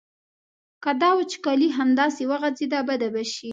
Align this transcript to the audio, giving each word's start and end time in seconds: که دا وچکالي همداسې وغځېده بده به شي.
که 0.83 0.91
دا 1.01 1.09
وچکالي 1.17 1.67
همداسې 1.77 2.23
وغځېده 2.31 2.79
بده 2.89 3.09
به 3.13 3.23
شي. 3.33 3.49